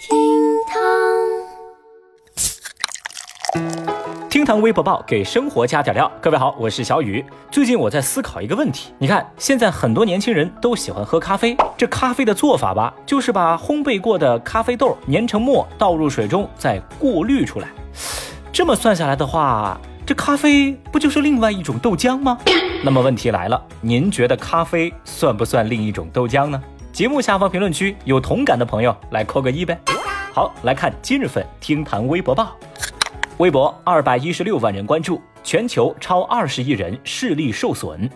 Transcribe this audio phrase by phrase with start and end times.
[0.00, 0.16] 厅
[0.66, 0.80] 堂，
[4.30, 6.10] 厅堂微博报给生活加点料。
[6.22, 7.22] 各位好，我是小雨。
[7.50, 17.68] 最近我在思考一个问题，你看现在很多年轻人都喜欢喝咖啡，这咖啡的做法吧，就是把烘焙过的咖啡豆碾成沫，倒入水中，再过滤出来。
[18.50, 22.38] 这么算下来的话，这咖啡不就是另外一种豆浆吗？
[22.82, 26.58] 那么问题来了，您觉得咖啡算不算另一种豆浆呢？
[27.00, 29.80] 节目下方评论区有同感的朋友来扣个一呗。
[30.34, 32.54] 好，来看今日份听谈微博报，
[33.38, 38.06] 微博二百一十六万人关注，全球超二十亿人视力受损。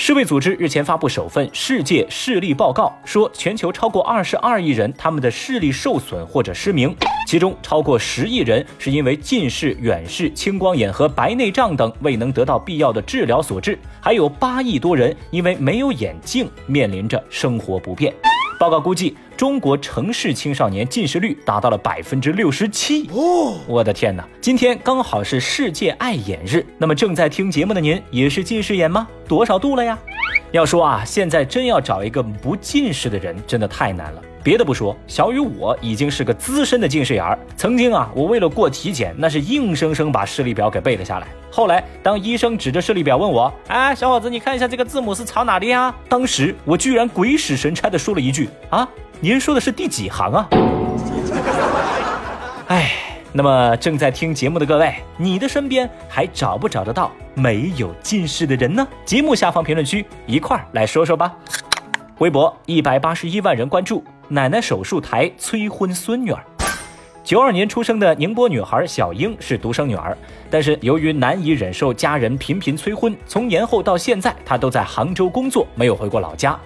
[0.00, 6.94] 世卫组织日前发布首份世界视力报告，说全球超过二十二亿人他们的视力受损或者失明，
[7.26, 18.14] 其中超过十亿人是因为近视、远视、青光眼和白内障等未能得到必要的治疗所致，还有八亿多人因为没有眼镜面临着生活不便。
[18.58, 23.08] 报告估计，中国城市青少年近视率达到了百分之六十七。
[23.12, 24.26] 哦，我的天哪！
[24.40, 29.06] 今天刚好是世界爱眼日，那么正在听节目的您也是近视眼吗？
[29.28, 29.96] 多少度了呀？
[30.50, 34.22] 要说啊，现在真要找一个不近视的人，真的太难了。
[34.42, 37.38] 别的不说，小雨我已经是个资深的近视眼儿。
[37.54, 41.26] 曾经啊，我为了过体检，那是硬生生把视力表给背了下来。
[41.50, 48.88] 后来，当医生指着视力表问我：“哎，小伙子，你看一下这个字母是朝哪里呀？”当时我居然鬼使神差的说了一句：“啊，
[49.20, 50.48] 您说的是第几行啊？”
[52.68, 52.92] 哎，
[53.32, 58.86] 那么正在听节目的各位，你的身边还找不找得到没有近视的人呢？
[59.04, 61.34] 节目下方评论区一块儿来说说吧。
[62.18, 64.02] 微博一百八十一万人关注。
[64.30, 66.44] 奶奶手术台催婚孙女儿，
[67.24, 70.14] 九二年出生的宁波女孩小英是独生女儿，
[70.50, 76.58] 但是由于难以忍受家人频频催婚，从年后到现在，她都在杭州工作，没有回过老家。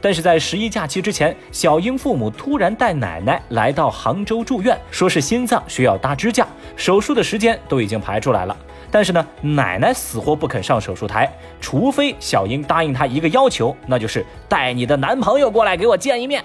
[0.00, 6.46] 但是在十一假期之前，小英父母突然带奶奶来到杭州住院，说是心脏需要搭支架，
[6.76, 8.56] 手术的时间都已经排出来了。
[8.90, 16.42] 但是呢，奶奶死活不肯上手术台，除非小英答应她一个要求，那就是带你的男朋友过来给我见一面。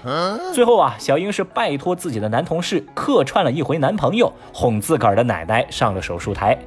[0.52, 6.58] 最后啊，小英是拜托自己的男同事客串了一回男朋友，哄自个儿的奶奶上了手术台。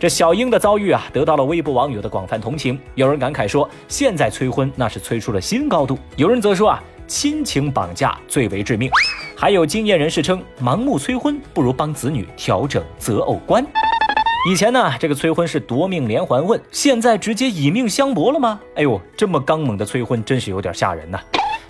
[0.00, 2.78] 这小英的遭遇啊，得到了微博网友的广泛同情。
[2.94, 8.90] 有人感慨说，现在催婚那是催出了新高度；有人则说啊，亲情绑架最为致命。
[9.36, 13.64] 还有经验人士称，盲目催婚不如帮子女调整择偶观。
[14.48, 18.60] 以前呢，这个催婚是夺命连环问，现在直接以命相搏了吗？
[18.76, 21.18] 哎呦，这么刚猛的催婚，真是有点吓人呐。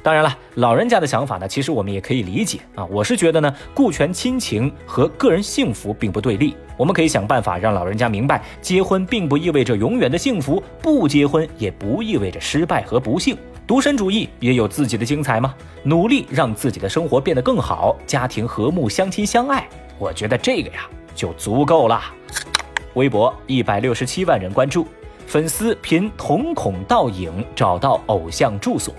[0.02, 2.84] 当然了，老人家的想法呢，其实我们也可以理解啊。
[2.84, 13.36] 我是觉得呢，顾全亲情和个人幸福并不对立，我们可以想办法让老人家明白，结婚并不意味着永远的幸福，不结婚也不意味着失败和不幸。
[13.66, 15.52] 独身主义也有自己的精彩吗？
[15.82, 19.68] 努力让自己的生活变得更好，家庭和睦，相亲相爱，
[19.98, 22.00] 我觉得这个呀就足够了。
[22.94, 24.86] 微博一百六十七万人关注，
[25.26, 28.94] 粉丝凭瞳孔倒影找到偶像住所。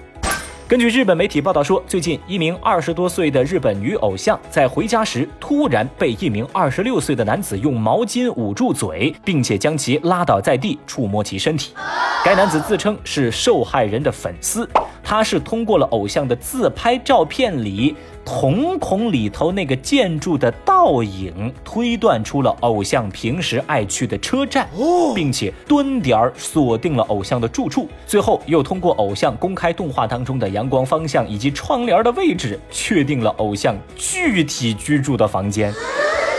[0.67, 11.73] 根据日本媒体报道说，最近一名二十多岁的日本女偶像在回家时，突然被一名二十六岁的男子用毛巾捂住嘴，并且将其拉倒在地，触摸其身体。
[12.21, 14.69] 该男子自称是受害人的粉丝，
[15.01, 17.95] 他是通过了偶像的自拍照片里。
[18.29, 24.67] 瞳孔里头那个建筑的倒影，推断出了偶像平时爱去的车站，
[25.15, 35.73] 并且蹲点儿锁定了偶像的住处，最后又通过偶像公开动画当中的阳光方向以及窗帘的位置，确定了偶像具体居住的房间。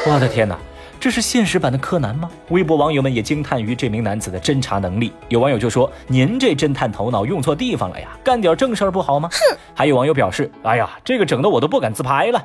[0.07, 0.59] 我的天哪！
[1.01, 2.29] 这是现实版的柯南吗？
[2.49, 5.13] 微博网友们也惊叹于这名男子的侦查能力。
[5.29, 9.57] 有网友就说：“您这侦探头脑用错地方了呀，干点正事儿不好吗？”哼。
[9.75, 12.43] 还有网友表示：“哎呀，这个整的我都不敢自拍了。”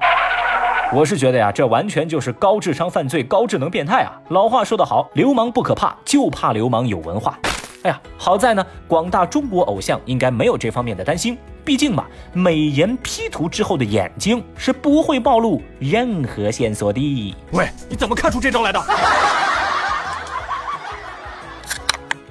[0.94, 4.14] 我是觉得呀，这完全就是高智商犯罪、高智能变态啊！
[4.30, 7.40] 老话说得好，流氓不可怕，就怕流氓有文化。
[7.81, 11.35] 哎呀，好在呢，广大中国偶像应该没有这方面的担心。
[11.66, 17.35] 毕竟嘛，美颜 P 图之后的眼睛是不会暴露任何线索的。
[17.52, 18.84] 喂，你怎么看出这招来的？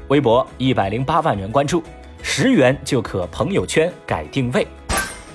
[0.09, 1.83] 微博一百零八万人关注，
[2.23, 4.67] 十元就可朋友圈改定位。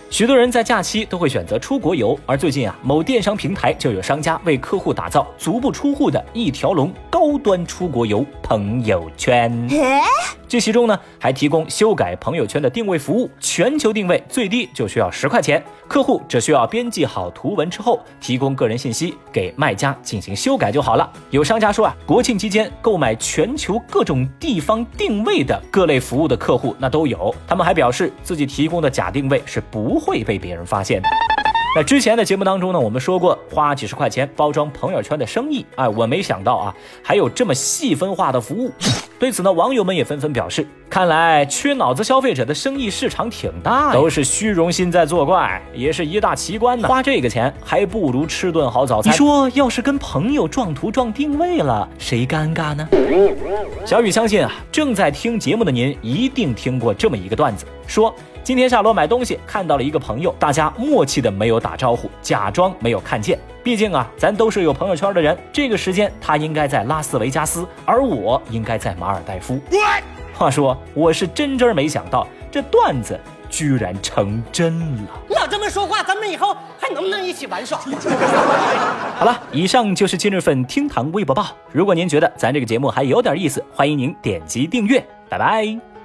[0.09, 9.67] 许多人在假期都会选择出国游，而最近啊，某电商平台就有商家为客户打造足不出户的一条龙高端出国游朋友圈。
[10.47, 21.11] 这其中呢，还提供修改朋友圈的定位服务，全球定位最低就需要十块钱，客户只需要编辑好图文之后，提供个人信息给卖家进行修改就好了。
[21.31, 31.07] 有商家说啊，国庆期间购买全球各种地方定位的各类服务的客户那都有，他们还表示自己提供的假定位是不会被别人发现的。
[31.75, 38.71] 那之前的节目当中呢，我们说过花几十块钱包装朋友圈的生意，哎，我没想到啊，还有这么细分化的服务。
[39.19, 46.87] 对此呢，网友们也纷纷表示，看来缺脑子消费者的生意市场挺大，都是虚荣心在作怪，也是一大奇观呢。
[46.87, 49.13] 花这个钱还不如吃顿好早餐。
[49.13, 52.87] 你说，要是跟朋友撞图撞定位了，谁尴尬呢？
[53.85, 58.13] 小雨相信啊，正在听节目的您一定听过这么一个段子，说。
[58.43, 63.37] 今天下楼买东西，看到了一个朋友，大家默契的没有打招呼，假装没有看见。
[63.61, 65.37] 毕竟啊，咱都是有朋友圈的人。
[65.51, 69.59] 这个时间他应该在拉斯维加斯，而我应该在马尔代夫。
[70.33, 73.19] 话说，我是真真没想到，这段子
[73.49, 75.09] 居然成真了。
[75.27, 77.77] 老这么说话，咱们以后还能不能一起玩耍？
[79.19, 81.47] 好了，以上就是今日份厅堂微博报。
[81.73, 85.05] 如果您觉得咱这个节目还有点意思，欢迎您点击订阅。
[85.27, 85.96] 拜拜。